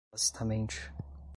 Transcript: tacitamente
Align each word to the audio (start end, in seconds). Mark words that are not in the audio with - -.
tacitamente 0.09 0.89